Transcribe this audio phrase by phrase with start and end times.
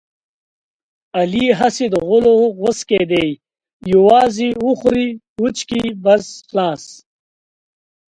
[1.19, 3.27] علي هسې د غولو غوڅکی دی
[3.93, 5.07] یووازې وخوري
[5.43, 6.83] وچکي بس خلاص.